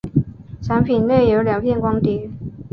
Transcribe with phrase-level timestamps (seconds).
[0.63, 2.27] 产品内有两片光碟。